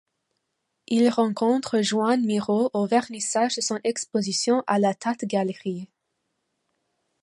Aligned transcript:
Il 0.87 1.09
rencontre 1.09 1.83
Joan 1.83 2.25
Miró 2.25 2.71
au 2.73 2.87
vernissage 2.87 3.57
de 3.57 3.61
son 3.61 3.79
exposition 3.83 4.63
à 4.65 4.79
la 4.79 4.95
Tate 4.95 5.25
Galerie. 5.25 5.89